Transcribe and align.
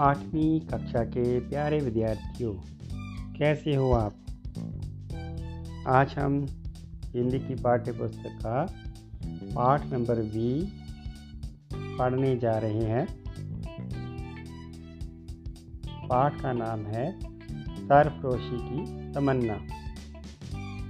आठवीं 0.00 0.60
कक्षा 0.60 1.04
के 1.04 1.40
प्यारे 1.40 1.78
विद्यार्थियों, 1.78 2.52
कैसे 3.38 3.74
हो 3.74 3.92
आप? 3.92 4.14
आज 5.86 6.14
हम 6.18 6.46
हिंदी 7.04 7.38
की 7.38 7.54
पाठ्य 7.54 7.92
पुस्तक 7.92 8.38
का 8.42 8.74
पाठ 9.54 9.86
नंबर 9.86 10.14
बी 10.14 10.72
पढ़ने 11.74 12.36
जा 12.36 12.58
रहे 12.58 12.84
हैं। 12.84 13.06
पाठ 16.08 16.40
का 16.40 16.52
नाम 16.52 16.86
है 16.86 17.20
सरफरोशी 17.86 18.58
की 18.62 19.12
तमन्ना। 19.12 19.54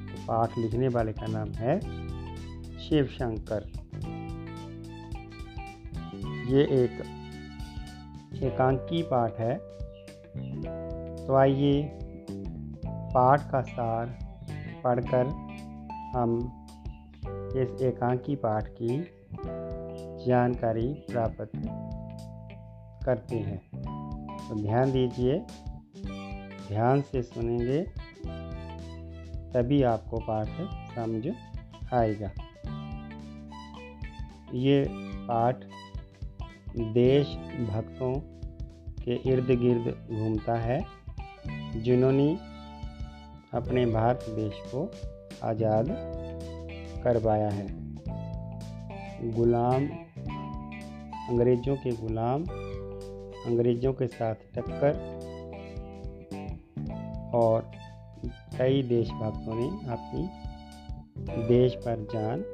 तो 0.06 0.22
पाठ 0.22 0.58
लिखने 0.58 0.88
वाले 0.88 1.12
का 1.12 1.26
नाम 1.26 1.52
है 1.52 1.80
शिव 2.78 3.04
शंकर 3.04 3.72
ये 6.48 6.62
एक 6.84 7.19
एकांकी 8.42 9.02
पाठ 9.02 9.38
है। 9.38 9.54
तो 11.26 11.34
आइए 11.34 11.82
पाठ 12.86 13.50
का 13.50 13.60
सार 13.60 14.18
पढ़कर 14.84 15.26
हम 16.16 16.38
इस 17.56 17.82
एकांकी 17.82 18.36
पाठ 18.36 18.68
की 18.68 18.98
जानकारी 20.26 20.94
प्राप्त 21.10 21.52
करते 23.06 23.36
हैं। 23.36 23.58
तो 24.48 24.62
ध्यान 24.62 24.92
दीजिए, 24.92 25.38
ध्यान 26.68 27.00
से 27.00 27.22
सुनेंगे, 27.22 27.82
तभी 29.52 29.82
आपको 29.82 30.18
पाठ 30.18 30.48
समझ 30.94 31.28
आएगा। 31.94 32.30
ये 34.54 34.84
पाठ 35.28 35.64
देश 36.78 37.26
भक्तों 37.70 38.14
के 39.04 39.14
इर्द 39.30 39.46
गिर्द 39.46 40.08
घूमता 40.10 40.54
है, 40.54 40.86
जिन्होंने 41.76 42.38
अपने 43.54 43.86
भारत 43.86 44.24
देश 44.28 44.62
को 44.74 44.90
आज़ाद 45.44 45.86
करवाया 47.04 47.48
है। 47.48 47.66
गुलाम, 49.30 49.86
अंग्रेज़ों 51.30 51.76
के 51.76 51.90
गुलाम, 51.90 52.44
अंग्रेज़ों 53.46 53.92
के 53.92 54.06
साथ 54.06 54.34
टक्कर 54.34 54.92
और 57.34 57.70
कई 58.58 58.82
देशभक्तों 58.82 59.54
ने 59.54 59.68
अपनी 59.92 60.28
देश 61.48 61.74
पर 61.74 62.06
जान 62.12 62.44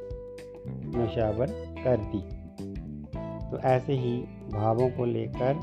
नशावर 1.03 1.47
कर 1.84 1.97
दी। 1.97 2.36
तो 3.50 3.58
ऐसे 3.58 3.92
ही 3.92 4.16
भावों 4.52 4.89
को 4.91 5.05
लेकर 5.05 5.61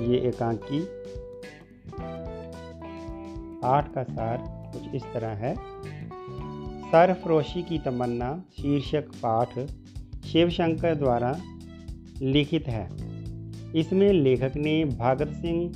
ये 0.00 0.18
एकांकी 0.28 0.80
आठ 3.64 3.92
का 3.94 4.02
सार 4.02 4.38
कुछ 4.72 4.94
इस 4.94 5.02
तरह 5.14 5.28
है। 5.28 5.54
सरफरोशी 6.90 7.62
की 7.62 7.78
तमन्ना 7.78 8.32
शीर्षक 8.52 9.10
पाठ 9.16 9.58
शिव 10.26 10.50
शंकर 10.50 10.94
द्वारा 10.94 11.36
लिखित 12.22 12.68
है। 12.68 12.84
इसमें 13.74 14.12
लेखक 14.12 14.56
ने 14.56 14.84
भगत 14.84 15.32
सिंह, 15.32 15.70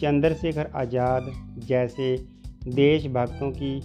चंद्रशेखर 0.00 0.70
आज़ाद 0.74 1.32
जैसे 1.58 2.16
देशभक्तों 2.64 3.50
की 3.50 3.80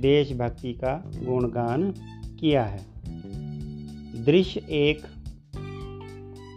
देशभक्ति 0.00 0.72
का 0.72 0.96
गुणगान 1.16 1.90
किया 2.40 2.64
है। 2.64 2.93
दृश्य 4.14 4.60
एक, 4.70 5.02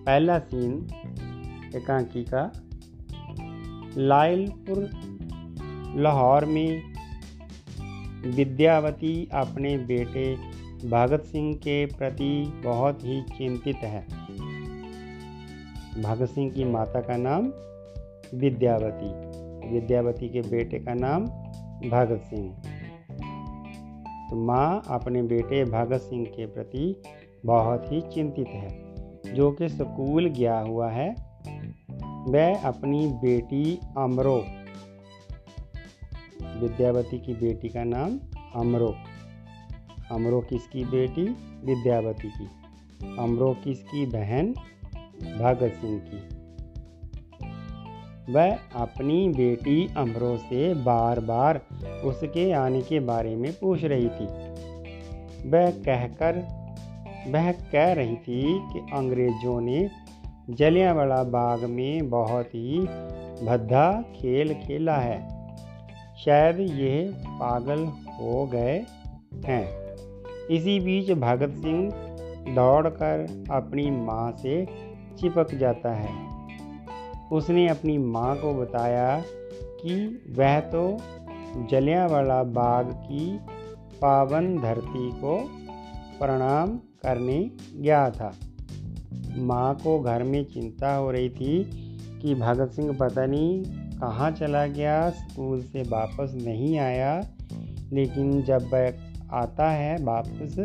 पहला 0.05 0.39
सीन 0.39 0.87
एकांकी 1.75 2.23
का, 2.23 2.51
लायलपुर, 3.97 4.89
लाहौर 6.01 6.45
में, 6.45 6.83
विद्यावती 8.35 9.29
अपने 9.33 9.77
बेटे 9.77 10.35
भगत 10.89 11.23
सिंह 11.23 11.55
के 11.55 11.85
प्रति 11.85 12.61
बहुत 12.65 12.99
ही 13.03 13.21
चिंतित 13.21 13.75
है। 13.75 14.07
भगत 16.01 16.29
सिंह 16.29 16.51
की 16.51 16.63
माता 16.63 17.01
का 17.01 17.17
नाम 17.17 17.45
विद्यावती 18.37 19.37
विद्यावती 19.73 20.29
के 20.29 20.41
बेटे 20.41 20.79
का 20.79 20.93
नाम 20.93 21.25
भगत 21.89 22.21
सिंह। 22.23 22.55
तो 24.29 24.35
माँ 24.35 24.83
अपने 24.87 25.23
बेटे 25.23 25.63
भगत 25.63 25.97
सिंह 25.97 26.25
के 26.25 26.45
प्रति 26.45 27.01
बहुत 27.45 27.91
ही 27.91 28.01
चिंतित 28.01 28.47
है, 28.47 28.95
जो 29.33 29.51
कि 29.51 29.69
स्कूल 29.69 30.25
गया 30.25 30.59
हुआ 30.59 30.89
है। 30.91 31.15
वह 32.27 32.61
अपनी 32.63 33.07
बेटी 33.07 33.79
अमरो, 33.97 34.45
विद्यावती 36.59 37.19
की 37.19 37.33
बेटी 37.33 37.69
का 37.69 37.83
नाम 37.83 38.19
अमरो। 38.55 38.95
अमरो 40.11 40.41
किसकी 40.41 40.85
बेटी? 40.85 41.23
विद्यावती 41.65 42.29
की। 42.29 42.49
अमरो 43.19 43.57
किसकी 43.63 44.05
बहन? 44.05 44.53
भगत 45.39 45.73
सिंह 45.81 46.01
की। 46.05 46.37
वह 48.33 48.55
अपनी 48.75 49.29
बेटी 49.29 49.93
अमरो 49.97 50.37
से 50.37 50.73
बार 50.73 51.19
बार 51.19 51.57
उसके 52.03 52.51
आने 52.51 52.81
के 52.81 52.99
बारे 52.99 53.35
में 53.35 53.53
पूछ 53.53 53.83
रही 53.83 54.09
थी। 54.09 54.25
वह 55.49 55.71
कहकर 55.71 56.66
वह 57.31 57.51
कह 57.51 57.93
रही 57.93 58.15
थी 58.15 58.59
कि 58.73 58.79
अंग्रेज़ों 58.79 59.61
ने 59.61 59.89
जलियांवाला 60.49 61.23
बाग 61.23 61.63
में 61.63 62.09
बहुत 62.09 62.45
ही 62.45 62.79
भद्दा 63.45 64.01
खेल 64.01 64.53
खेला 64.53 64.95
है। 64.95 65.37
शायद 66.25 66.59
यह 66.59 67.13
पागल 67.27 67.83
हो 67.85 68.45
गए 68.45 68.85
हैं। 69.45 69.95
इसी 70.47 70.79
बीच 70.79 71.11
भगत 71.11 71.49
सिंह 71.49 71.91
दौड़कर 72.55 73.43
अपनी 73.51 73.91
माँ 73.91 74.31
से 74.31 74.65
चिपक 75.19 75.55
जाता 75.55 75.93
है। 75.93 76.27
उसने 77.31 77.67
अपनी 77.67 77.97
माँ 77.97 78.35
को 78.35 78.53
बताया 78.53 79.23
कि 79.57 80.21
वह 80.29 80.59
तो 80.59 80.97
जलियांवाला 81.71 82.43
बाग 82.43 82.85
की 82.85 83.39
पावन 84.01 84.57
धरती 84.57 85.11
को 85.11 85.56
प्रणाम 86.19 86.77
करने 86.77 87.51
गया 87.75 88.09
था। 88.09 88.31
माँ 89.37 89.75
को 89.75 89.99
घर 89.99 90.23
में 90.23 90.43
चिंता 90.45 90.93
हो 90.95 91.11
रही 91.11 91.29
थी 91.29 91.63
कि 92.21 92.35
भगत 92.35 92.71
सिंह 92.71 92.97
पता 92.99 93.25
नहीं 93.25 93.63
कहाँ 93.97 94.31
चला 94.31 94.65
गया, 94.67 95.09
स्कूल 95.09 95.61
से 95.61 95.81
वापस 95.81 96.33
नहीं 96.35 96.77
आया। 96.79 97.21
लेकिन 97.93 98.43
जब 98.43 98.69
वह 98.73 98.93
आता 99.31 99.69
है 99.69 99.97
वापस 100.03 100.59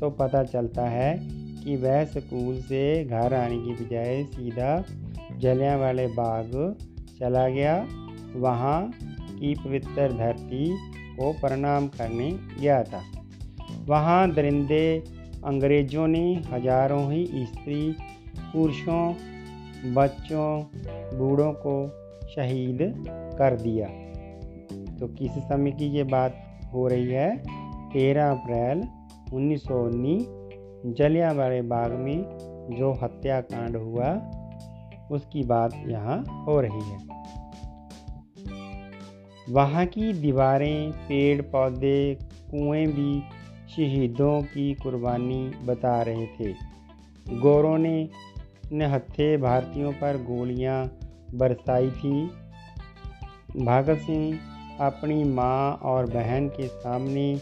तो 0.00 0.10
पता 0.10 0.42
चलता 0.42 0.82
है 0.82 1.18
कि 1.64 1.76
वह 1.76 2.04
स्कूल 2.04 2.60
से 2.60 3.04
घर 3.04 3.34
आने 3.34 3.58
की 3.58 3.84
बजाय 3.84 4.24
सीधा 4.24 4.84
जलियाँ 5.38 5.78
वाले 5.78 6.06
बाग 6.06 6.76
चला 7.18 7.48
गया। 7.48 7.86
वहाँ 8.36 8.90
की 9.38 9.54
पवित्र 9.54 10.12
धरती 10.12 10.76
को 11.16 11.32
प्रणाम 11.32 11.86
करने 11.88 12.30
गया 12.60 12.82
था। 12.82 13.02
वहाँ 13.88 14.30
दरिंदे 14.30 15.04
अंग्रेज़ों 15.44 16.06
ने 16.06 16.42
हज़ारों 16.52 17.12
ही 17.12 17.46
स्त्री 17.46 17.96
पुरुषों, 18.52 19.14
बच्चों, 19.94 20.62
बूढ़ों 21.18 21.52
को 21.52 21.74
शहीद 22.28 22.78
कर 23.38 23.56
दिया। 23.56 23.88
तो 24.98 25.06
किस 25.06 25.30
समय 25.30 25.70
की 25.70 25.86
ये 25.86 26.04
बात 26.04 26.60
हो 26.74 26.88
रही 26.88 27.06
है? 27.06 27.36
तेरह 27.92 28.30
अप्रैल 28.30 28.88
उन्नीस 29.34 29.64
सौ 29.64 29.82
उन्नीस 29.82 30.26
जलियांवाले 30.96 31.62
बाग 31.62 31.92
में 31.92 32.24
जो 32.70 32.92
हत्याकांड 32.92 33.76
हुआ, 33.76 34.08
उसकी 35.10 35.42
बात 35.42 35.74
यहाँ 35.88 36.44
हो 36.44 36.60
रही 36.60 36.82
है। 36.82 36.98
वहाँ 39.50 39.86
की 39.86 40.12
दीवारें 40.12 40.92
पेड़ 40.92 41.42
पौधे 41.42 42.14
कुएँ 42.50 42.86
भी 42.86 43.22
शहीदों 43.76 44.42
की 44.42 44.74
कुर्बानी 44.74 45.42
बता 45.64 46.02
रहे 46.02 46.26
थे। 46.26 46.52
गोरों 47.40 47.78
ने 47.78 48.08
निहत्थे 48.72 49.36
भारतीयों 49.36 49.92
पर 49.92 50.16
गोलियाँ 50.22 50.76
बरसाई 51.34 51.90
थी। 51.90 52.26
भगत 53.64 53.98
सिंह 53.98 54.38
अपनी 54.80 55.24
माँ 55.24 55.72
और 55.82 56.06
बहन 56.06 56.48
के 56.48 56.66
सामने 56.66 57.40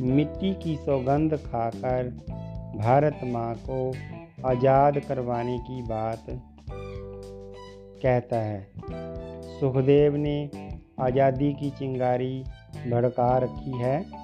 मिट्टी 0.00 0.52
की 0.54 0.76
सौगंध 0.76 1.36
खाकर 1.36 2.08
भारत 2.76 3.20
माँ 3.24 3.54
को 3.54 3.78
आज़ाद 4.48 4.98
करवाने 4.98 5.58
की 5.58 5.82
बात 5.82 6.26
कहता 8.02 8.36
है। 8.36 8.66
सुखदेव 9.60 10.16
ने 10.16 10.50
आज़ादी 11.00 11.52
की 11.52 11.70
चिंगारी 11.70 12.44
भड़का 12.90 13.38
रखी 13.38 13.78
है। 13.78 14.23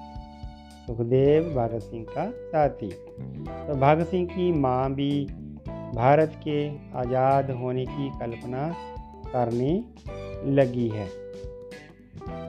सुखदेव 0.85 1.43
भगत 1.53 1.81
सिंह 1.81 2.05
का 2.09 2.29
साथी। 2.29 2.89
तो 2.89 3.75
भगत 3.75 4.07
सिंह 4.07 4.25
की 4.27 4.51
माँ 4.51 4.93
भी 4.93 5.25
भारत 5.95 6.39
के 6.43 6.67
आज़ाद 6.97 7.51
होने 7.51 7.85
की 7.85 8.09
कल्पना 8.19 8.67
करने 9.27 9.73
लगी 10.51 10.87
है। 10.89 11.07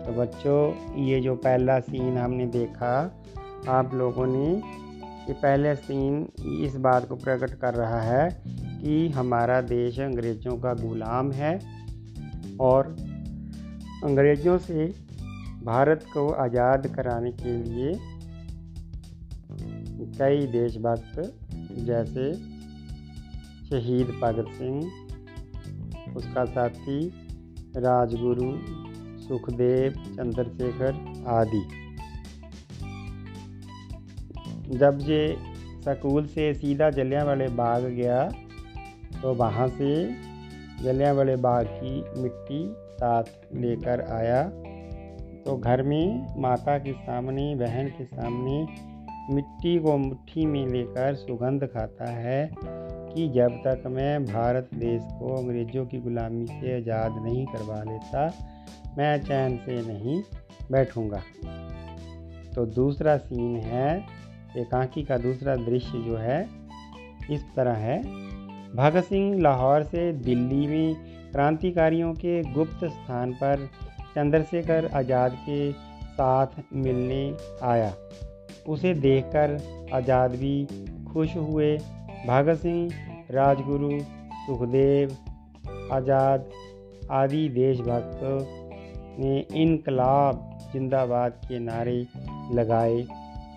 तो 0.04 0.12
बच्चों, 0.12 0.60
ये 1.04 1.20
जो 1.20 1.34
पहला 1.36 1.78
सीन 1.80 2.16
हमने 2.18 2.46
देखा, 2.46 2.94
आप 3.68 3.94
लोगों 3.94 4.26
ने 4.26 4.46
ये 5.22 5.32
पहले 5.32 5.74
सीन 5.74 6.26
इस 6.64 6.76
बात 6.76 7.08
को 7.08 7.16
प्रकट 7.16 7.54
कर 7.54 7.74
रहा 7.74 8.00
है 8.00 8.28
कि 8.44 9.08
हमारा 9.08 9.60
देश 9.60 10.00
अंग्रेज़ों 10.00 10.56
का 10.58 10.72
गुलाम 10.74 11.30
है 11.32 11.54
और 12.60 12.86
अंग्रेज़ों 14.04 14.58
से 14.58 14.86
भारत 15.64 16.04
को 16.12 16.28
आज़ाद 16.42 16.86
कराने 16.86 17.30
के 17.32 17.56
लिए 17.56 17.92
कई 20.18 20.46
देशभक्त 20.46 21.20
जैसे 21.80 22.32
शहीद 23.68 24.08
भगत 24.22 24.52
सिंह, 24.54 24.80
उसका 26.16 26.44
साथी 26.44 26.98
राजगुरु 27.76 28.50
सुखदेव 29.18 29.92
चंद्रशेखर 29.92 31.24
आदि। 31.28 31.62
जब 34.78 34.98
ये 35.02 35.36
स्कूल 35.82 36.26
से 36.26 36.52
सीधा 36.54 36.90
जलिया 36.90 37.24
वाले 37.24 37.46
बाग 37.54 37.84
गया 37.84 38.22
तो 39.22 39.34
वहाँ 39.34 39.68
से 39.68 39.90
जलिया 40.84 41.12
वाले 41.12 41.36
बाग 41.36 41.66
की 41.74 42.22
मिट्टी 42.22 42.62
साथ 42.92 43.24
लेकर 43.54 44.00
आया। 44.12 44.42
तो 45.44 45.56
घर 45.56 45.82
में 45.82 46.40
माता 46.40 46.78
के 46.78 46.92
सामने, 46.92 47.54
बहन 47.54 47.88
के 47.88 48.04
सामने 48.04 48.66
मिट्टी 49.30 49.78
को 49.78 49.96
मुट्ठी 49.96 50.46
में 50.46 50.66
लेकर 50.66 51.14
सुगंध 51.14 51.64
खाता 51.64 52.10
है 52.10 52.50
कि 52.54 53.28
जब 53.28 53.60
तक 53.66 53.82
मैं 53.86 54.24
भारत 54.24 54.70
देश 54.74 55.02
को 55.02 55.36
अंग्रेज़ों 55.36 55.86
की 55.86 55.98
गुलामी 55.98 56.46
से 56.46 56.76
आज़ाद 56.76 57.22
नहीं 57.24 57.46
करवा 57.46 57.82
लेता, 57.82 58.26
मैं 58.98 59.22
चैन 59.22 59.56
से 59.56 59.80
नहीं 59.82 60.22
बैठूँगा। 60.70 61.22
तो 62.54 62.66
दूसरा 62.66 63.16
सीन 63.16 63.56
है, 63.56 63.96
एकांकी 64.56 65.02
का 65.02 65.16
दूसरा 65.16 65.56
दृश्य 65.56 65.98
जो 65.98 66.16
है, 66.16 66.42
इस 67.30 67.44
तरह 67.56 67.72
है। 67.72 68.02
भगत 68.76 69.04
सिंह 69.04 69.40
लाहौर 69.40 69.82
से 69.82 70.12
दिल्ली 70.12 70.66
में 70.66 70.94
क्रांतिकारियों 71.32 72.12
के 72.14 72.42
गुप्त 72.52 72.84
स्थान 72.84 73.32
पर 73.32 73.66
चंद्रशेखर 74.14 74.90
आज़ाद 74.94 75.36
के 75.48 75.72
साथ 76.12 76.46
मिलने 76.72 77.36
आया। 77.62 77.92
उसे 78.68 78.94
देखकर 78.94 79.58
आज़ाद 79.94 80.30
भी 80.30 80.66
खुश 81.12 81.36
हुए। 81.36 81.76
भगत 82.26 82.58
सिंह, 82.58 82.90
राजगुरु, 83.30 84.00
सुखदेव, 84.46 85.16
आज़ाद 85.92 86.50
आदि 87.10 87.48
देशभक्त 87.48 88.20
ने 89.18 89.38
इनकलाब 89.62 90.48
जिंदाबाद 90.72 91.40
के 91.44 91.58
नारे 91.58 92.06
लगाए। 92.52 93.02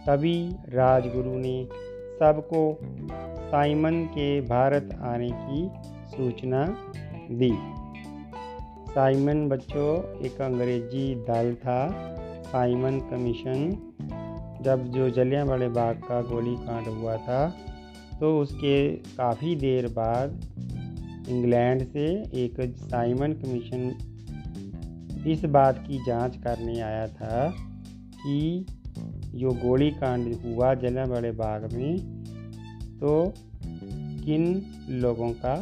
तभी 0.07 0.49
राजगुरु 0.69 1.37
ने 1.37 1.67
सबको 2.19 2.77
साइमन 3.51 4.03
के 4.05 4.41
भारत 4.41 4.89
आने 5.01 5.29
की 5.33 5.69
सूचना 6.07 6.65
दी। 7.31 7.51
साइमन 8.93 9.47
बच्चों, 9.49 10.21
एक 10.25 10.41
अंग्रेज़ी 10.41 11.15
दल 11.15 11.53
था। 11.55 11.79
साइमन 12.43 12.99
कमीशन 12.99 13.69
जब 14.65 14.87
जो 14.87 15.09
जलियाँ 15.09 15.45
वाले 15.45 15.67
बाग 15.69 15.95
का 15.95 16.21
गोली 16.21 16.55
कांड 16.55 16.87
हुआ 16.87 17.17
था 17.17 17.55
तो 18.19 18.39
उसके 18.39 18.89
काफ़ी 18.95 19.55
देर 19.55 19.87
बाद 19.87 20.41
इंग्लैंड 21.29 21.83
से 21.83 22.05
एक 22.33 22.75
साइमन 22.77 23.33
कमीशन 23.33 23.95
इस 25.27 25.45
बात 25.45 25.85
की 25.87 25.97
जाँच 26.05 26.37
करने 26.37 26.79
आया 26.81 27.07
था 27.07 27.53
कि 28.17 28.65
जो 29.35 29.51
गोली 29.51 29.91
कांड 29.91 30.35
हुआ 30.35 30.73
जलियांवाले 30.73 31.31
बाग 31.31 31.73
में 31.73 32.23
तो 32.99 33.33
किन 34.25 34.65
लोगों 34.89 35.31
का 35.31 35.55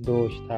दोष 0.00 0.32
था? 0.50 0.56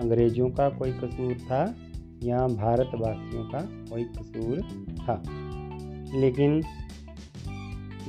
अंग्रेज़ों 0.00 0.48
का 0.50 0.68
कोई 0.68 0.92
कसूर 0.92 1.34
था 1.34 1.74
या 2.22 2.46
भारतवासियों 2.46 3.44
का 3.44 3.60
कोई 3.62 4.04
कसूर 4.04 4.60
था? 5.00 5.22
लेकिन 6.18 6.62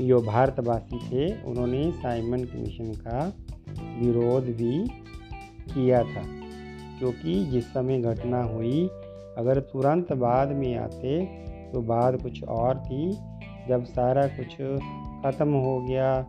जो 0.02 0.22
भारतवासी 0.22 0.98
थे, 1.00 1.28
उन्होंने 1.44 1.92
साइमन 1.92 2.44
कमीशन 2.44 2.92
का 2.98 3.26
विरोध 4.00 4.44
भी 4.58 4.88
किया 5.74 6.04
था, 6.04 6.24
क्योंकि 7.00 7.34
जिस 7.46 7.66
समय 7.66 8.00
घटना 8.02 8.44
हुई, 8.44 8.88
अगर 9.38 9.60
तुरंत 9.60 10.14
बाद 10.14 10.52
में 10.52 10.76
आते 10.78 11.20
तो 11.74 11.82
बात 11.82 12.22
कुछ 12.22 12.44
और 12.44 12.80
थी। 12.80 13.12
जब 13.68 13.84
सारा 13.86 14.28
कुछ 14.28 14.56
ख़त्म 15.24 15.54
हो 15.54 15.80
गया, 15.82 16.26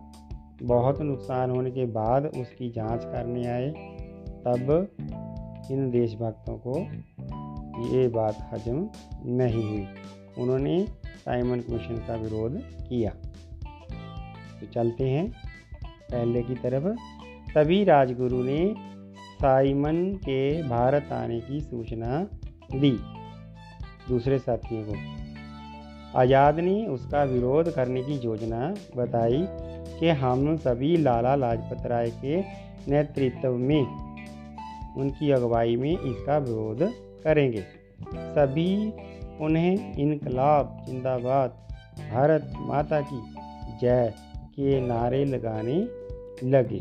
बहुत 0.62 1.00
नुकसान 1.00 1.50
होने 1.50 1.70
के 1.70 1.84
बाद 1.86 2.26
उसकी 2.26 2.70
जाँच 2.70 3.04
करने 3.04 3.46
आए, 3.46 3.70
तब 4.44 4.88
इन 5.70 5.90
देशभक्तों 5.90 6.56
को 6.58 6.78
ये 7.88 8.06
बात 8.08 8.48
हजम 8.52 8.88
नहीं 9.32 9.64
हुई। 9.64 9.86
उन्होंने 10.38 10.84
साइमन 11.24 11.60
कमीशन 11.60 12.04
का 12.08 12.14
विरोध 12.14 12.60
किया। 12.88 13.12
चलते 14.66 15.08
हैं। 15.10 15.30
पहले 16.12 16.42
की 16.42 16.54
तरफ़, 16.54 16.86
तभी 17.54 17.84
राजगुरु 17.84 18.42
ने 18.42 18.74
साइमन 19.42 20.14
के 20.14 20.62
भारत 20.62 21.12
आने 21.12 21.40
की 21.40 21.60
सूचना 21.60 22.28
दी 22.74 22.90
दूसरे 24.08 24.38
साथियों 24.38 24.84
को। 24.84 24.94
आज़ाद 26.18 26.58
ने 26.60 26.86
उसका 26.86 27.24
विरोध 27.24 27.74
करने 27.74 28.02
की 28.02 28.12
योजना 28.12 28.74
बताई 28.96 29.46
कि 30.00 30.08
हम 30.08 30.56
सभी 30.56 30.96
लाला 30.96 31.34
लाजपत 31.34 31.86
राय 31.86 32.10
के 32.10 32.40
नेतृत्व 32.90 33.52
में 33.52 33.86
उनकी 34.96 35.30
अगुवाई 35.30 35.76
में 35.76 35.98
इसका 35.98 36.38
विरोध 36.38 36.92
करेंगे। 37.24 37.62
सभी 38.14 38.92
उन्हें 39.40 39.96
इनकलाब, 39.96 40.84
जिंदाबाद, 40.86 41.50
भारत 42.12 42.52
माता 42.56 43.00
की 43.00 43.20
जय। 43.80 44.12
के 44.60 44.80
नारे 44.80 45.24
लगाने 45.24 45.76
लगे। 46.46 46.80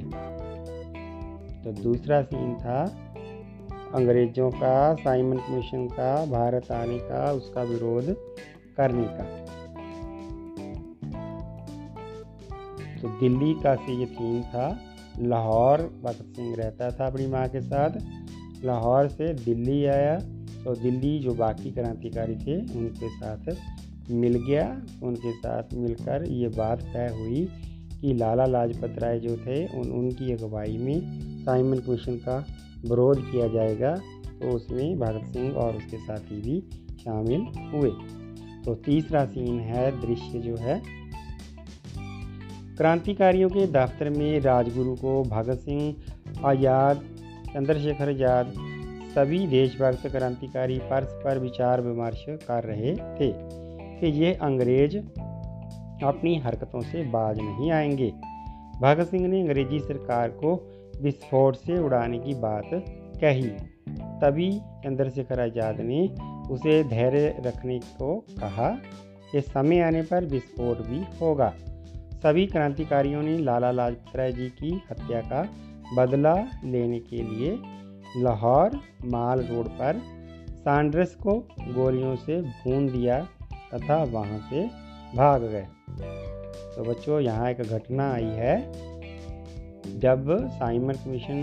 तो 1.64 1.72
दूसरा 1.84 2.22
सीन 2.22 2.54
था, 2.56 2.82
अंग्रेज़ों 3.96 4.50
का 4.52 4.94
साइमन 4.96 5.38
कमीशन 5.38 5.88
का, 5.88 6.26
भारत 6.26 6.72
आने 6.72 6.98
का, 7.00 7.32
उसका 7.32 7.64
विरोध 7.64 8.16
करने 8.78 9.06
का। 9.10 9.24
तो 13.02 13.10
दिल्ली 13.20 13.54
का 13.54 13.76
से 13.76 13.94
ये 13.94 14.06
थीम 14.06 14.42
था, 14.44 14.68
लाहौर, 15.20 15.82
भगत 16.04 16.36
सिंह 16.36 16.56
रहता 16.56 16.90
था 16.92 17.08
अपनी 17.08 17.28
माँ 17.28 17.48
के 17.48 17.62
साथ। 17.62 17.98
लाहौर 18.66 19.08
से 19.08 19.34
दिल्ली 19.36 19.86
आया 19.86 20.20
तो 20.60 20.74
दिल्ली 20.76 21.20
जो 21.20 21.34
बाकी 21.34 21.72
क्रांतिकारी 21.72 22.36
थे, 22.36 22.56
उनके 22.78 23.10
साथ 23.10 24.12
मिल 24.12 24.36
गया। 24.48 24.66
उनके 25.04 25.32
साथ 25.32 25.74
मिलकर 25.74 26.24
ये 26.28 26.48
बात 26.48 26.82
तय 26.84 27.10
हुई 27.14 27.48
कि 28.02 28.14
लाला 28.14 28.46
लाजपत 28.46 28.96
राय 29.00 29.20
जो 29.20 29.38
थे, 29.38 29.68
उन, 29.68 29.90
उनकी 29.92 30.34
अगुवाई 30.34 30.78
में 30.78 31.02
साइमन 31.46 31.78
कमीशन 31.78 32.16
का 32.16 32.46
विरोध 32.90 33.32
किया 33.32 33.48
जाएगा। 33.48 33.96
तो 34.42 34.50
उसमें 34.50 35.00
भगत 35.00 35.26
सिंह 35.26 35.54
और 35.54 35.76
उसके 35.76 35.98
साथी 35.98 36.42
भी 36.42 36.62
शामिल 37.04 37.42
हुए। 37.74 37.92
तो 38.66 38.76
तीसरा 38.76 39.26
सीन 39.26 39.60
है, 39.60 40.02
दृश्य 40.02 40.40
जो 40.40 40.56
है। 40.56 40.82
क्रांतिकारियों 42.78 43.50
के 43.50 43.68
दफ्तर 43.68 44.10
में 44.10 44.40
राजगुरु 44.40 44.96
को 44.96 45.24
भगत 45.24 45.58
सिंह, 45.58 45.96
आज़ाद, 46.46 46.98
चंद्रशेखर 47.54 48.10
आज़ाद, 48.10 48.54
सभी 49.16 49.48
देशभक्त 49.48 50.08
क्रांतिकारी 50.08 50.80
परस्पर 50.80 51.40
विचार 51.40 51.82
विमर्श 51.82 52.26
कर 52.30 52.64
रहे 52.64 52.96
थे 52.96 53.34
कि 54.00 54.08
ये 54.24 54.34
अंग्रेज़ 54.34 54.98
अपनी 56.04 56.38
हरकतों 56.40 56.82
से 56.82 57.04
बाज 57.04 57.40
नहीं 57.40 57.72
आएँगे। 57.72 58.12
भगत 58.82 59.08
सिंह 59.08 59.28
ने 59.28 59.42
अंग्रेज़ी 59.42 59.80
सरकार 59.80 60.30
को 60.30 60.54
विस्फोट 61.02 61.56
से 61.56 61.80
उड़ाने 61.80 62.20
की 62.20 62.34
बात 62.34 62.70
कही। 63.22 63.50
तभी 64.22 64.52
चंद्रशेखर 64.60 65.40
आज़ाद 65.40 65.80
ने 65.80 66.08
उसे 66.54 66.84
धैर्य 66.84 67.36
रखने 67.40 67.80
को 67.80 68.26
कहा 68.40 68.70
कि 69.32 69.42
समय 69.42 69.80
आने 69.80 70.02
पर 70.02 70.26
विस्फोट 70.26 70.78
भी 70.78 71.04
होगा। 71.22 71.54
सभी 72.24 72.46
क्रांतिकारियों 72.46 73.22
ने 73.22 73.38
लाला 73.38 73.72
लाजपत 73.72 74.16
राय 74.16 74.32
जी 74.32 74.50
की 74.50 74.82
हत्या 74.92 75.22
का 75.22 75.48
बदला 75.96 76.34
लेने 76.66 77.00
के 77.00 77.16
लिए 77.16 77.58
लाहौर 78.18 78.80
माल 79.06 79.40
रोड 79.40 79.68
पर 79.68 80.02
सांड्रस 80.52 81.16
को 81.16 81.34
गोलियों 81.62 82.16
से 82.16 82.42
भून 82.42 82.88
दिया 82.88 83.28
तथा 83.74 84.04
वहाँ 84.04 84.40
से 84.50 84.89
भाग 85.16 85.44
गए। 85.44 85.66
तो 86.76 86.84
बच्चों 86.84 87.20
यहाँ 87.20 87.50
एक 87.52 87.62
घटना 87.62 88.12
आई 88.14 88.32
है। 88.36 88.56
जब 90.00 90.28
साइमन 90.50 90.94
कमीशन 90.96 91.42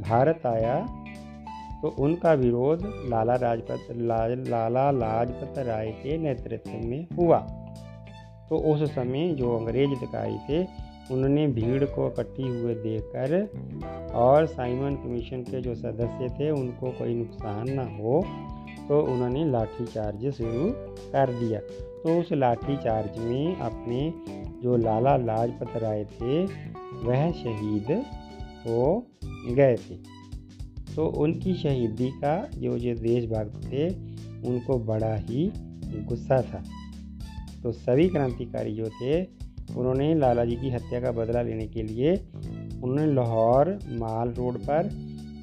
भारत 0.00 0.46
आया 0.46 0.74
तो 1.82 1.88
उनका 1.98 2.32
विरोध 2.32 2.82
लाला 3.08 3.34
लाजपत 3.36 3.86
ला, 3.92 4.26
लाला 4.26 4.90
लाजपत 4.90 5.58
राय 5.58 5.90
के 6.02 6.16
नेतृत्व 6.18 6.70
में 6.70 7.06
हुआ। 7.16 7.38
तो 8.48 8.56
उस 8.72 8.90
समय 8.94 9.28
जो 9.32 9.56
अंग्रेज़ 9.58 9.90
अधिकारी 9.90 10.38
थे 10.48 10.64
उन्होंने 11.14 11.46
भीड़ 11.48 11.84
को 11.84 12.06
इकट्ठी 12.08 12.42
हुए 12.42 12.74
देखकर 12.74 14.10
और 14.14 14.46
साइमन 14.46 14.94
कमीशन 14.96 15.42
के 15.42 15.60
जो 15.60 15.74
सदस्य 15.74 16.28
थे 16.30 16.50
उनको 16.50 16.90
कोई 16.90 17.14
नुकसान 17.14 17.70
ना 17.70 17.84
हो 17.96 18.22
तो 18.88 19.00
उन्होंने 19.04 19.44
लाठी 19.44 19.86
चार्ज 19.86 20.30
शुरू 20.34 20.70
कर 21.12 21.32
दिया। 21.32 21.60
तो 22.04 22.20
उस 22.20 22.32
लाठी 22.32 22.76
चार्ज 22.76 23.18
में 23.18 23.56
अपने 23.56 24.12
जो 24.62 24.76
लाला 24.76 25.16
लाजपत 25.16 25.76
राय 25.76 26.04
थे, 26.04 26.44
वह 27.02 27.30
शहीद 27.32 28.04
हो 28.66 29.06
गए 29.50 29.76
थे। 29.76 29.94
तो 30.96 31.06
उनकी 31.06 31.54
शहीदी 31.54 32.08
का 32.10 32.50
जो 32.54 32.78
जो 32.78 32.94
देशभक्त 32.94 33.64
थे, 33.64 33.88
उनको 34.48 34.78
बड़ा 34.78 35.14
ही 35.14 35.52
गुस्सा 36.04 36.42
था। 36.42 36.62
तो 37.62 37.72
सभी 37.72 38.08
क्रांतिकारी 38.08 38.74
जो 38.74 38.88
थे, 38.88 39.22
उन्होंने 39.76 40.14
लाला 40.14 40.44
जी 40.44 40.56
की 40.56 40.70
हत्या 40.70 41.00
का 41.00 41.12
बदला 41.12 41.42
लेने 41.42 41.66
के 41.66 41.82
लिए 41.82 42.14
उन्होंने 42.84 43.14
लाहौर 43.14 43.78
माल 43.88 44.28
रोड 44.28 44.58
पर 44.58 44.90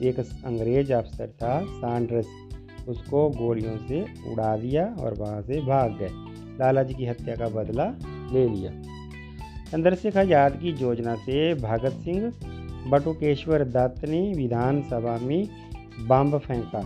एक 0.04 0.20
अंग्रेज़ 0.20 0.94
अफसर 0.94 1.28
था, 1.28 1.62
सांड्रस, 1.66 2.28
उसको 2.88 3.30
गोलियों 3.30 3.78
से 3.88 4.02
उड़ा 4.34 4.58
दिया 4.58 4.86
और 5.00 5.14
वहाँ 5.14 5.42
से 5.42 5.62
भाग 5.62 5.98
गए। 5.98 6.27
लाला 6.60 6.84
जी 6.84 6.94
की 6.94 7.06
हत्या 7.06 7.36
का 7.36 7.48
बदला 7.48 7.86
ले 8.34 8.48
लिया। 8.48 8.72
चंद्रशेखर 9.72 10.20
आज़ाद 10.20 10.52
की 10.52 10.70
योजना 10.70 11.16
से 11.16 11.54
भगत 11.54 11.92
सिंह, 11.92 12.34
बटुकेश्वर 12.90 13.64
दत्त 13.64 14.06
ने 14.06 14.34
विधानसभा 14.38 15.18
में 15.22 15.48
बम 16.08 16.38
फेंका। 16.38 16.82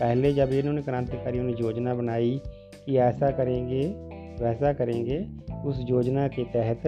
पहले 0.00 0.32
जब 0.32 0.52
इन्होंने 0.52 0.82
क्रांतिकारियों 0.82 1.44
ने 1.44 1.52
योजना 1.60 1.94
बनाई 1.94 2.40
कि 2.86 2.96
ऐसा 2.96 3.30
करेंगे, 3.30 3.80
वैसा 4.44 4.72
करेंगे, 4.72 5.18
उस 5.64 5.84
योजना 5.88 6.28
के 6.28 6.44
तहत 6.44 6.86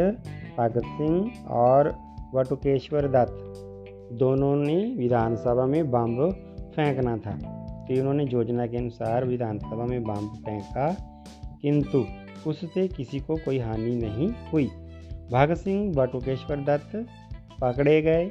भगत 0.59 0.83
सिंह 0.85 1.33
और 1.49 1.95
वटुकेश्वर 2.35 3.09
दत्त 3.09 3.41
दोनों 4.13 4.57
ने 4.57 4.95
विधानसभा 4.99 5.67
में 5.67 5.91
बम 5.91 6.31
फेंकना 6.77 7.17
था। 7.17 7.33
तो 7.89 7.95
इन्होंने 7.95 8.25
योजना 8.25 8.67
के 8.67 8.77
अनुसार 8.77 9.25
विधानसभा 9.25 9.85
में 9.87 10.03
बम 10.03 10.29
फेंका। 10.29 10.97
किंतु 11.65 12.05
उससे 12.47 12.89
किसी 12.89 13.21
को 13.21 13.37
कोई 13.37 13.59
हानि 13.59 13.97
नहीं 13.97 14.29
हुई। 14.53 14.67
भगत 15.33 15.57
सिंह 15.57 15.95
बटुकेश्वर 15.95 16.57
दत्त 16.57 17.07
पकड़े 17.61 18.03
गए। 18.03 18.25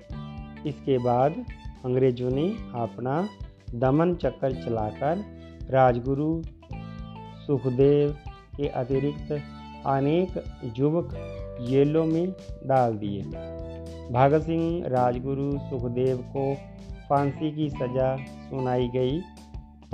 इसके 0.68 0.98
बाद 0.98 1.46
अंग्रेज़ों 1.86 2.30
ने 2.30 2.48
अपना 2.76 3.30
दमन 3.76 4.16
चक्कर 4.16 4.52
चलाकर 4.52 5.24
राजगुरु 5.70 6.42
सुखदेव 7.48 8.12
के 8.58 8.68
अतिरिक्त 8.68 9.32
अनेक 9.86 10.44
युवक 10.78 11.10
जेलों 11.70 12.06
में 12.06 12.34
डाल 12.66 12.94
दिए। 12.94 13.22
भगत 14.12 14.42
सिंह 14.42 14.88
राजगुरु 14.88 15.52
सुखदेव 15.52 16.18
को 16.18 16.56
फांसी 17.10 17.52
की 17.52 17.70
सज़ा 17.70 18.16
सुनाई 18.26 18.88
गई। 18.88 19.22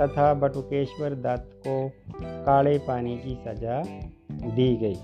तथा 0.00 0.32
बटुकेश्वर 0.36 1.14
दत्त 1.22 1.50
को 1.66 1.76
काले 2.44 2.76
पानी 2.86 3.16
की 3.18 3.34
सज़ा 3.44 3.82
दी 4.50 4.76
गई। 4.76 4.94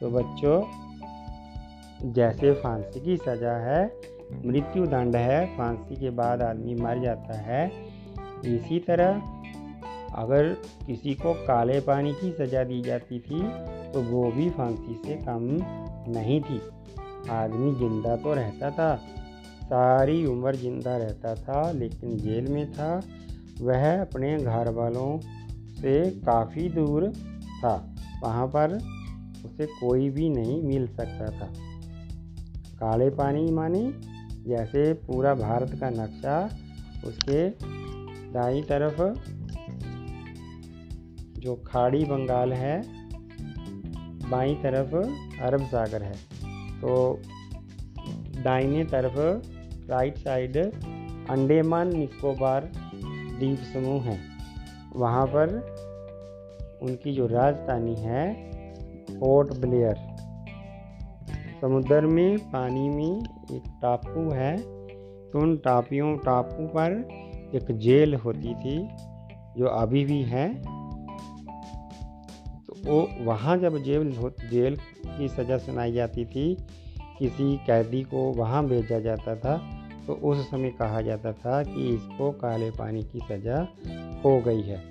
तो 0.00 0.10
बच्चों, 0.10 0.60
जैसे 2.12 2.52
फांसी 2.54 3.00
की 3.00 3.16
सज़ा 3.18 3.56
है 3.60 3.84
मृत्यु 4.44 4.86
दंड 4.86 5.16
है, 5.16 5.44
फांसी 5.56 5.96
के 5.96 6.10
बाद 6.12 6.42
आदमी 6.42 6.74
मर 6.76 6.98
जाता 7.02 7.38
है, 7.40 7.66
इसी 8.46 8.78
तरह 8.80 9.22
अगर 10.16 10.48
किसी 10.86 11.14
को 11.14 11.32
काले 11.46 11.80
पानी 11.82 12.12
की 12.14 12.30
सज़ा 12.32 12.62
दी 12.64 12.80
जाती 12.82 13.18
थी 13.20 13.42
तो 13.92 14.02
वो 14.04 14.30
भी 14.32 14.48
फांसी 14.50 14.94
से 15.04 15.14
कम 15.24 15.42
नहीं 16.12 16.40
थी। 16.40 16.60
आदमी 17.32 17.74
ज़िंदा 17.74 18.16
तो 18.16 18.34
रहता 18.34 18.70
था, 18.70 18.94
सारी 19.64 20.24
उम्र 20.26 20.54
ज़िंदा 20.56 20.96
रहता 20.96 21.34
था, 21.36 21.70
लेकिन 21.72 22.16
जेल 22.18 22.46
में 22.52 22.72
था 22.72 23.00
वह 23.60 24.00
अपने 24.00 24.38
घर 24.38 24.70
वालों 24.70 25.18
से 25.74 26.10
काफ़ी 26.10 26.68
दूर 26.68 27.12
था। 27.64 27.94
वहाँ 28.22 28.46
पर 28.46 28.78
उसे 29.46 29.66
कोई 29.66 30.10
भी 30.10 30.28
नहीं 30.28 30.62
मिल 30.62 30.86
सकता 30.86 31.26
था। 31.26 31.52
काले 32.80 33.10
पानी 33.10 33.50
माने, 33.50 33.92
जैसे 34.46 34.92
पूरा 34.92 35.34
भारत 35.34 35.70
का 35.80 35.90
नक्शा 35.90 36.50
उसके 37.04 37.48
दाई 38.32 38.62
तरफ़, 38.62 39.20
जो 41.40 41.64
खाड़ी 41.66 42.04
बंगाल 42.04 42.52
है, 42.52 42.82
बाई 44.30 44.54
तरफ़ 44.54 44.94
अरब 45.42 45.60
सागर 45.60 46.02
है। 46.02 46.14
तो 46.80 47.20
दाहिने 48.44 48.84
तरफ़ 48.84 49.48
राइट 49.90 50.18
साइड 50.18 50.56
अंडेमान 51.30 51.96
निकोबार 51.96 52.87
द्वीप 53.38 53.58
समूह 53.58 54.02
है। 54.02 54.18
वहाँ 54.96 55.26
पर 55.26 55.54
उनकी 56.82 57.12
जो 57.12 57.26
राजधानी 57.26 57.94
है 57.94 58.32
पोर्ट 59.10 59.54
ब्लेयर 59.54 59.96
समुद्र 61.60 62.00
में, 62.00 62.38
पानी 62.38 62.88
में 62.88 63.20
एक 63.52 63.62
टापू 63.82 64.30
है। 64.30 64.56
तो 65.30 65.38
उन 65.38 65.56
टापियों, 65.56 66.16
टापू 66.16 66.66
पर 66.66 66.92
एक 67.54 67.72
जेल 67.78 68.14
होती 68.14 68.54
थी, 68.54 68.76
जो 69.58 69.66
अभी 69.66 70.04
भी 70.04 70.22
है। 70.22 70.48
तो 72.64 72.74
वो 72.84 73.08
वहाँ 73.24 73.56
जब 73.58 73.78
जेल 73.78 74.12
जेल 74.50 74.76
की 75.06 75.28
सज़ा 75.28 75.58
सुनाई 75.58 75.92
जाती 75.92 76.24
थी, 76.24 76.54
किसी 77.18 77.56
कैदी 77.56 78.02
को 78.02 78.32
वहाँ 78.32 78.64
भेजा 78.66 78.98
जाता 78.98 79.36
था। 79.36 79.77
तो 80.08 80.14
उस 80.14 80.38
समय 80.50 80.70
कहा 80.70 81.00
जाता 81.00 81.32
था 81.32 81.62
कि 81.62 81.88
इसको 81.94 82.30
काले 82.30 82.70
पानी 82.70 83.02
की 83.02 83.18
सज़ा 83.18 83.56
हो 84.24 84.38
गई 84.40 84.62
है। 84.62 84.82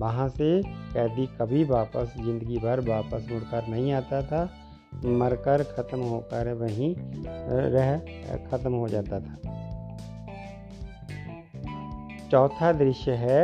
वहाँ 0.00 0.28
से 0.28 0.62
कैदी 0.62 1.26
कभी 1.40 1.64
वापस, 1.64 2.14
ज़िंदगी 2.16 2.58
भर 2.58 2.80
वापस 2.80 3.28
मुड़कर 3.32 3.68
नहीं 3.68 3.92
आता 3.92 4.22
था। 4.22 4.48
मरकर 5.04 5.62
ख़त्म 5.62 6.00
होकर 6.00 6.52
वहीं 6.52 6.94
रह, 7.70 7.98
ख़त्म 8.50 8.72
हो 8.72 8.88
जाता 8.88 9.20
था। 9.20 9.36
चौथा 12.30 12.72
दृश्य 12.72 13.12
है 13.12 13.42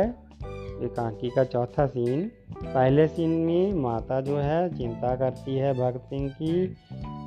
एकांकी 0.83 1.29
का 1.29 1.43
चौथा 1.43 1.85
सीन। 1.87 2.31
पहले 2.63 3.07
सीन 3.07 3.29
में 3.29 3.73
माता 3.73 4.19
जो 4.21 4.37
है, 4.37 4.77
चिंता 4.77 5.15
करती 5.15 5.55
है 5.55 5.73
भगत 5.73 6.09
सिंह 6.09 6.29
की। 6.29 6.77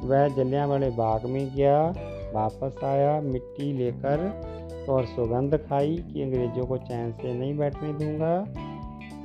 वह 0.07 0.29
जलिया 0.29 0.67
वाले 0.67 0.91
बाग 0.91 1.27
में 1.27 1.55
गया। 1.55 1.93
वापस 2.37 2.85
आया, 2.85 3.21
मिट्टी 3.21 3.73
लेकर 3.73 4.41
और 4.89 5.05
सुगंध 5.05 5.57
खाई 5.57 5.97
कि 5.97 6.23
अंग्रेज़ों 6.23 6.67
को 6.67 6.77
चैन 6.77 7.13
से 7.13 7.35
नहीं 7.35 7.59
बैठने 7.59 7.93
दूँगा। 7.93 8.45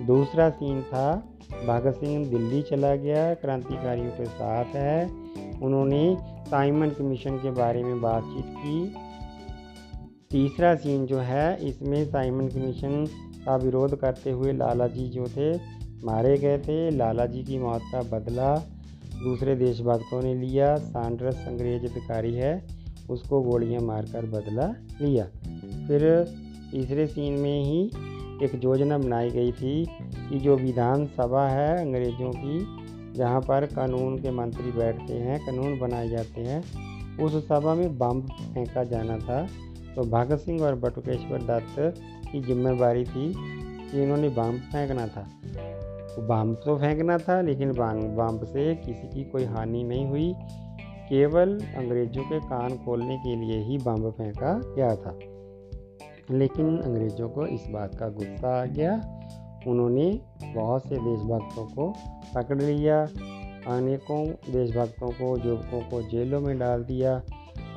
दूसरा 0.05 0.49
सीन 0.49 0.81
था, 0.81 1.23
भगत 1.67 1.93
सिंह 1.93 2.29
दिल्ली 2.29 2.61
चला 2.61 2.95
गया, 2.95 3.33
क्रांतिकारियों 3.33 4.11
के 4.11 4.25
साथ 4.25 4.65
है। 4.65 5.09
उन्होंने 5.63 6.17
साइमन 6.21 6.89
कमीशन 6.89 7.37
के 7.37 7.51
बारे 7.51 7.83
में 7.83 8.01
बातचीत 8.01 8.45
की। 8.47 8.95
तीसरा 10.31 10.75
सीन 10.75 11.05
जो 11.05 11.17
है, 11.17 11.67
इसमें 11.67 12.05
साइमन 12.05 12.47
कमीशन 12.47 13.05
का 13.45 13.55
विरोध 13.55 13.95
करते 13.99 14.31
हुए 14.31 14.53
लाला 14.53 14.87
जी 14.87 15.09
जो 15.09 15.25
थे, 15.27 15.57
मारे 16.05 16.37
गए 16.37 16.57
थे। 16.57 16.89
लाला 16.91 17.25
जी 17.25 17.43
की 17.43 17.59
मौत 17.59 17.81
का 17.91 18.01
बदला 18.01 18.55
दूसरे 19.23 19.55
देशभक्तों 19.55 20.21
ने 20.21 20.35
लिया। 20.35 20.75
सांड्रस 20.75 21.45
अंग्रेज़ 21.47 21.83
अधिकारी 21.83 22.33
है। 22.33 22.80
उसको 23.09 23.41
गोलियाँ 23.41 23.81
मारकर 23.81 24.25
बदला 24.25 24.67
लिया। 25.01 25.25
फिर 25.87 26.33
तीसरे 26.71 27.07
सीन 27.07 27.33
में 27.33 27.63
ही 27.63 27.85
एक 28.45 28.61
योजना 28.63 28.97
बनाई 28.97 29.29
गई 29.29 29.51
थी 29.51 29.85
कि 30.29 30.39
जो 30.39 30.55
विधानसभा 30.55 31.47
है 31.47 31.81
अंग्रेज़ों 31.81 32.31
की, 32.31 32.65
जहाँ 33.13 33.41
पर 33.41 33.65
कानून 33.65 34.17
के 34.17 34.31
मंत्री 34.31 34.71
बैठते 34.71 35.13
हैं, 35.13 35.45
कानून 35.45 35.79
बनाए 35.79 36.09
जाते 36.09 36.41
हैं, 36.41 36.63
उस 37.17 37.47
सभा 37.47 37.73
में 37.73 37.97
बम 37.97 38.21
फेंका 38.21 38.83
जाना 38.83 39.17
था। 39.17 39.47
तो 39.95 40.01
भगत 40.01 40.37
सिंह 40.37 40.61
और 40.61 40.75
बटुकेश्वर 40.75 41.41
दत्त 41.41 42.01
की 42.31 42.41
जिम्मेवारी 42.41 43.03
थी 43.03 43.33
कि 43.35 44.03
इन्होंने 44.03 44.29
बम 44.29 44.51
फेंकना 44.51 45.07
था। 45.07 45.27
बम 46.19 46.53
तो 46.53 46.77
फेंकना 46.77 47.17
था, 47.17 47.41
लेकिन 47.41 47.71
बम 47.71 48.45
से 48.45 48.75
किसी 48.75 49.07
की 49.07 49.23
कोई 49.23 49.43
हानि 49.43 49.83
नहीं 49.83 50.05
हुई। 50.05 50.33
केवल 51.11 51.59
अंग्रेज़ों 51.77 52.23
के 52.23 52.39
कान 52.39 52.77
खोलने 52.77 53.17
के 53.17 53.35
लिए 53.35 53.59
ही 53.63 53.77
बम 53.77 54.11
फेंका 54.11 54.61
गया 54.75 54.95
था। 54.95 55.19
लेकिन 56.31 56.77
अंग्रेज़ों 56.77 57.29
को 57.29 57.45
इस 57.45 57.67
बात 57.69 57.95
का 57.95 58.09
गुस्सा 58.09 58.61
आ 58.61 58.65
गया। 58.65 58.93
उन्होंने 59.67 60.21
बहुत 60.55 60.83
से 60.83 60.95
देशभक्तों 60.95 61.65
को 61.65 61.93
पकड़ 62.35 62.61
लिया। 62.61 63.03
अनेकों 63.67 64.27
देशभक्तों 64.27 65.09
को, 65.09 65.49
युवकों 65.49 65.81
को 65.81 66.01
जेलों 66.01 66.41
में 66.41 66.59
डाल 66.59 66.83
दिया 66.83 67.21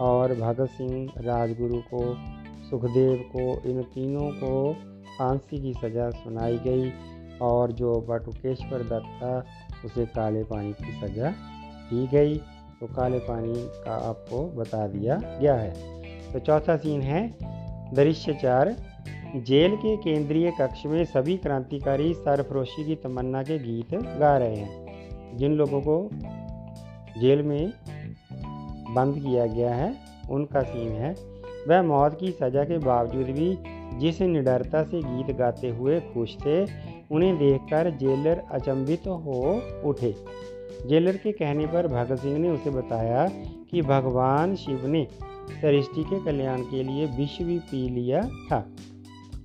और 0.00 0.34
भगत 0.34 0.68
सिंह, 0.70 1.12
राजगुरु 1.18 1.78
को, 1.94 2.14
सुखदेव 2.70 3.30
को, 3.36 3.70
इन 3.70 3.82
तीनों 3.82 4.30
को 4.30 4.72
फांसी 5.18 5.62
की 5.62 5.74
सज़ा 5.74 6.10
सुनाई 6.10 6.58
गई 6.58 6.92
और 7.42 7.72
जो 7.72 8.00
बटुकेश्वर 8.00 8.78
दत्त 8.78 9.22
था, 9.22 9.44
उसे 9.84 10.06
काले 10.06 10.44
पानी 10.44 10.72
की 10.72 10.92
सज़ा 10.92 11.30
दी 11.90 12.06
गई। 12.06 12.40
तो 12.80 12.86
काले 12.86 13.18
पानी 13.18 13.54
का 13.56 13.94
आपको 14.08 14.44
बता 14.44 14.86
दिया 14.86 15.16
गया 15.40 15.54
है। 15.54 15.74
तो 16.32 16.38
चौथा 16.38 16.76
सीन 16.76 17.00
है 17.02 17.34
दृश्य 17.94 18.34
चार 18.42 18.76
जेल 19.36 19.76
के 19.76 19.96
केंद्रीय 19.96 20.52
कक्ष 20.60 20.86
में 20.86 21.04
सभी 21.04 21.36
क्रांतिकारी 21.36 22.14
सरफरोशी 22.14 22.84
की 22.84 22.94
तमन्ना 22.94 23.42
के 23.42 23.58
गीत 23.58 23.94
गा 23.94 24.38
रहे 24.38 24.56
हैं। 24.56 25.36
जिन 25.36 25.52
लोगों 25.52 25.80
को 25.80 26.10
जेल 27.20 27.42
में 27.42 27.72
बंद 28.94 29.14
किया 29.14 29.46
गया 29.46 29.74
है, 29.74 29.94
उनका 30.30 30.62
सीन 30.62 30.92
है, 30.92 31.14
वह 31.68 31.82
मौत 31.82 32.20
की 32.20 32.30
सज़ा 32.30 32.64
के 32.64 32.78
बावजूद 32.78 33.26
भी 33.26 33.58
जिस 33.98 34.20
निडरता 34.20 34.82
से 34.82 35.00
गीत 35.02 35.36
गाते 35.36 35.68
हुए 35.68 36.00
खुश 36.00 36.36
थे, 36.36 36.62
उन्हें 37.10 37.38
देखकर 37.38 37.90
जेलर 37.90 38.42
अचंभित 38.50 39.00
हो 39.00 39.62
उठे। 39.84 40.14
जेलर 40.88 41.16
के 41.16 41.32
कहने 41.32 41.66
पर 41.66 41.86
भगत 41.88 42.18
सिंह 42.18 42.38
ने 42.38 42.50
उसे 42.50 42.70
बताया 42.70 43.26
कि 43.70 43.82
भगवान 43.82 44.54
शिव 44.56 44.86
ने 44.86 45.06
सृष्टि 45.60 46.04
के 46.04 46.24
कल्याण 46.24 46.62
के 46.62 46.82
लिए 46.82 47.06
विष 47.06 47.38
भी 47.42 47.58
पी 47.58 47.88
लिया 47.88 48.20
था। 48.20 48.64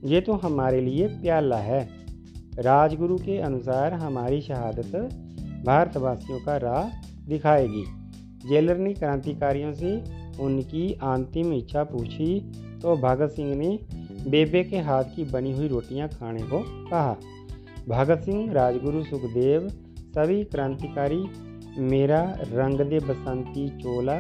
ये 0.04 0.22
तो 0.22 0.34
हमारे 0.34 0.82
लिए 0.82 1.08
प्याला 1.08 1.58
है। 1.58 1.88
राजगुरु 2.60 3.18
के 3.18 3.38
अनुसार 3.38 3.94
हमारी 3.94 4.42
शहादत 4.42 4.96
भारतवासियों 5.66 6.40
का 6.40 6.58
राह 6.58 6.90
दिखाएगी। 7.28 7.84
जेलर 8.50 8.78
ने 8.78 8.94
क्रांतिकारियों 8.94 9.74
से 9.74 9.96
उनकी 10.40 10.92
अंतिम 10.94 11.54
इच्छा 11.54 11.84
पूछी 11.84 12.40
तो 12.82 12.96
भगत 12.98 13.30
सिंह 13.30 13.56
ने 13.56 13.80
बेबे 14.30 14.64
के 14.64 14.78
हाथ 14.78 15.04
की 15.16 15.24
बनी 15.24 15.52
हुई 15.52 15.68
रोटियाँ 15.68 16.08
खाने 16.10 16.44
को 16.44 16.64
कहा। 16.88 17.16
भगत 17.90 18.22
सिंह, 18.22 18.52
राजगुरु, 18.52 19.04
सुखदेव 19.04 19.68
सभी 20.10 20.44
क्रांतिकारी, 20.44 21.24
मेरा 21.82 22.36
रंग 22.40 22.82
दे 22.82 23.00
बसंती 23.00 23.70
चोला, 23.70 24.20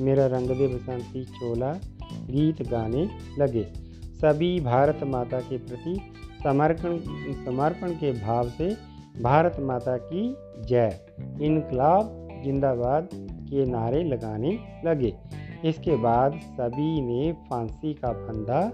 मेरा 0.00 0.26
रंग 0.26 0.48
दे 0.48 0.66
बसंती 0.66 1.24
चोला, 1.24 1.72
गीत 2.12 2.68
गाने 2.68 3.08
लगे। 3.38 3.62
सभी 4.02 4.60
भारत 4.60 5.00
माता 5.04 5.40
के 5.40 5.58
प्रति 5.58 6.00
समर्पण 6.44 6.98
समर्पण 7.44 7.90
के 7.90 8.12
भाव 8.12 8.48
से 8.48 8.76
भारत 9.22 9.56
माता 9.60 9.96
की 9.96 10.36
जय। 10.64 11.00
इनकलाब 11.42 12.28
जिंदाबाद 12.44 13.08
के 13.14 13.66
नारे 13.66 14.04
लगाने 14.04 14.58
लगे। 14.84 15.16
इसके 15.64 15.96
बाद 15.96 16.40
सभी 16.44 17.00
ने 17.00 17.32
फांसी 17.32 17.94
का 17.94 18.12
फंदा 18.12 18.70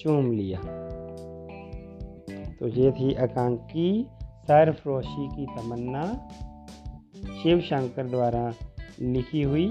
चूम 0.00 0.32
लिया। 0.32 0.60
तो 2.60 2.68
ये 2.68 2.92
थी 2.92 3.14
आकांकी 3.14 4.06
सरफरोशी 4.42 5.28
की 5.28 5.46
तमन्ना 5.46 6.04
शिव 7.42 7.60
शंकर 7.60 8.06
द्वारा 8.06 8.52
लिखी 9.00 9.42
हुई। 9.42 9.66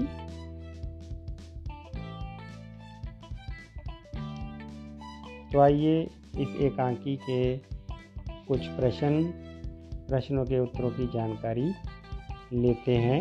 तो 5.52 5.60
आइए 5.60 6.02
इस 6.38 6.56
एकांकी 6.60 7.16
के 7.16 7.56
कुछ 8.48 8.66
प्रश्न, 8.66 9.22
प्रश्नों 10.08 10.44
के 10.44 10.58
उत्तरों 10.58 10.90
की 10.90 11.06
जानकारी 11.06 11.72
लेते 12.52 12.96
हैं। 12.96 13.20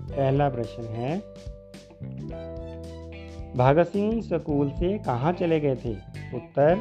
पहला 0.00 0.48
प्रश्न 0.48 0.84
है, 0.84 1.18
भगत 3.54 3.86
सिंह 3.86 4.20
स्कूल 4.22 4.70
से 4.70 4.98
कहाँ 4.98 5.32
चले 5.32 5.60
गए 5.60 5.76
थे? 5.76 5.94
उत्तर 6.36 6.76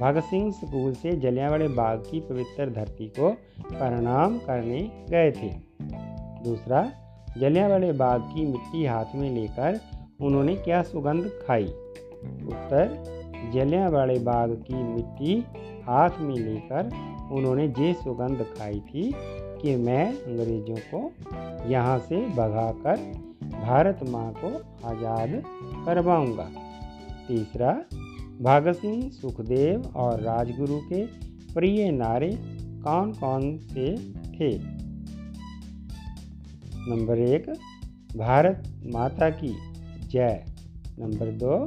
भगत 0.00 0.22
सिंह 0.22 0.50
स्कूल 0.52 0.92
से 0.92 1.12
जलियांवाले 1.12 1.68
बाग 1.68 1.98
की 2.00 2.20
पवित्र 2.20 2.70
धरती 2.70 3.06
को 3.08 3.30
प्रणाम 3.62 4.38
करने 4.38 4.80
गए 5.10 5.30
थे। 5.32 5.48
दूसरा, 6.44 6.82
जलियांवाले 7.38 7.92
बाग 7.92 8.22
की 8.22 8.44
मिट्टी 8.46 8.84
हाथ 8.86 9.14
में 9.14 9.30
लेकर 9.30 9.80
उन्होंने 10.20 10.54
क्या 10.56 10.82
सुगंध 10.82 11.30
खाई? 11.46 11.64
उत्तर, 11.64 13.02
जलियांवाले 13.54 14.18
बाग 14.18 14.52
की 14.68 14.82
मिट्टी 14.82 15.38
हाथ 15.82 16.20
में 16.20 16.34
लेकर 16.34 16.90
उन्होंने 17.32 17.64
ये 17.80 17.92
सुगंध 17.94 18.42
खाई 18.58 18.80
थी 18.80 19.10
कि 19.62 19.76
मैं 19.76 20.06
अंग्रेज़ों 20.06 20.76
को 20.94 21.68
यहाँ 21.70 21.98
से 21.98 22.16
भगाकर 22.16 22.96
भारत 23.54 24.00
माँ 24.08 24.32
को 24.34 24.48
आज़ाद 24.88 25.42
करवाऊँगा। 25.86 26.48
तीसरा 27.28 27.72
भगत 28.42 28.72
सिंह, 28.72 29.10
सुखदेव 29.10 29.80
और 29.96 30.20
राजगुरु 30.20 30.78
के 30.78 31.06
प्रिय 31.54 31.90
नारे 31.90 32.30
कौन 32.82 33.12
कौन 33.12 33.58
से 33.58 34.12
थे? 34.12 34.58
नंबर 36.90 37.18
एक, 37.18 37.50
भारत 38.16 38.82
माता 38.94 39.30
की 39.30 39.56
जय। 40.08 40.44
नंबर 40.98 41.26
दो, 41.26 41.66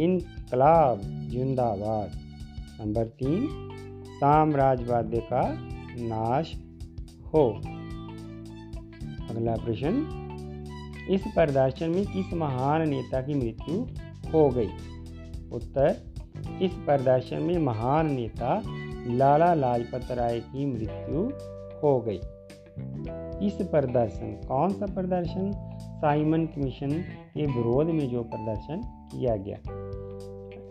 इनकलाब, 0.00 1.00
जिंदाबाद। 1.04 2.10
नंबर 2.80 3.04
तीन 3.04 3.48
साम्राज्यवाद 4.06 5.10
का 5.14 5.42
नाश 5.98 6.54
हो। 7.34 7.50
अगला 9.30 9.56
प्रश्न, 9.56 10.06
इस 11.10 11.20
प्रदर्शन 11.20 11.90
में 11.90 12.06
किस 12.06 12.34
महान 12.34 12.88
नेता 12.88 13.20
की 13.20 13.34
मृत्यु 13.34 13.80
हो 14.32 14.50
गई? 14.50 14.68
उत्तर। 15.54 16.14
इस 16.62 16.72
प्रदर्शन 16.72 17.42
में 17.42 17.58
महान 17.58 18.12
नेता 18.12 18.62
लाला 19.06 19.54
लाजपत 19.54 20.08
राय 20.10 20.40
की 20.40 20.66
मृत्यु 20.66 21.20
हो 21.82 22.00
गई। 22.00 22.20
इस 23.46 23.58
प्रदर्शन, 23.62 24.40
कौन 24.48 24.70
सा 24.70 24.86
प्रदर्शन? 24.86 25.52
साइमन 25.80 26.46
कमीशन 26.46 26.90
के 27.34 27.46
विरोध 27.46 27.86
में 27.86 28.08
जो 28.08 28.22
प्रदर्शन 28.22 29.08
किया 29.12 29.36
गया। 29.36 29.56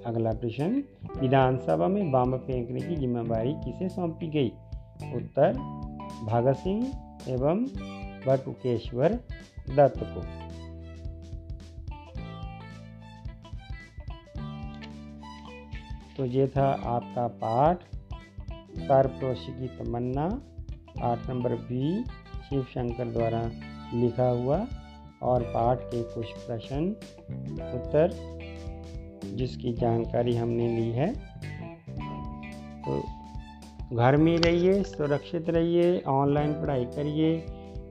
अगला 0.06 0.32
प्रश्न, 0.32 0.84
विधानसभा 1.20 1.88
में 1.88 2.12
बम 2.12 2.38
फेंकने 2.38 2.82
की 2.82 2.96
जिम्मेवारी 2.96 3.54
किसे 3.54 3.90
सौंपी 3.90 4.28
गई? 4.28 4.50
उत्तर, 5.16 5.54
भगत 6.24 6.56
सिंह 6.56 6.86
एवं 7.30 7.66
बटुकेश्वर 8.28 9.14
दत्त 9.76 10.00
को। 10.04 10.43
तो 16.18 16.26
ये 16.26 16.48
था 16.48 16.82
आपका 16.84 17.28
पाठ। 17.28 17.80
सरप्रोशी 18.78 19.52
की 19.52 19.68
तमन्ना, 19.68 20.30
पाठ 20.90 21.30
नंबर 21.30 21.56
बी, 21.56 22.04
शिव 22.50 22.64
शंकर 22.64 23.06
द्वारा 23.06 23.52
लिखा 23.94 24.30
हुआ 24.30 24.66
और 25.22 25.44
पाठ 25.44 25.78
के 25.78 26.04
कुछ 26.04 26.26
प्रश्न, 26.26 26.90
उत्तर, 27.74 28.10
जिसकी 29.26 29.74
जानकारी 29.74 30.36
हमने 30.36 30.68
ली 30.68 30.90
है। 30.90 31.14
तो 32.82 33.04
घर 33.96 34.18
में 34.18 34.38
रहिए, 34.38 34.84
सुरक्षित 34.84 35.50
रहिए, 35.50 36.04
ऑनलाइन 36.08 36.54
पढ़ाई 36.54 36.86
करिए। 36.86 37.46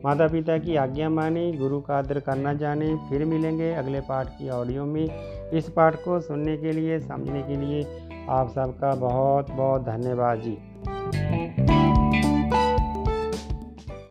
माता 0.05 0.27
पिता 0.27 0.59
की 0.59 0.77
आज्ञा 0.77 1.09
माने, 1.09 1.53
गुरु 1.53 1.81
का 1.81 1.99
आदर 1.99 2.21
करना 2.21 2.55
जाने। 2.55 2.97
फिर 2.97 3.25
मिलेंगे 3.25 3.73
अगले 3.73 4.01
पाठ 4.01 4.27
की 4.27 4.49
ऑडियो 4.49 4.85
में। 4.85 5.09
इस 5.51 5.71
पाठ 5.71 5.95
को 5.95 6.21
सुनने 6.21 6.57
के 6.57 6.73
लिए, 6.73 7.01
समझने 7.01 7.43
के 7.43 7.57
लिए 7.57 8.02
आप 8.31 8.49
सबका 8.49 8.95
बहुत 8.95 9.51
बहुत 9.51 9.83
धन्यवाद 9.83 10.41
जी। 10.41 10.59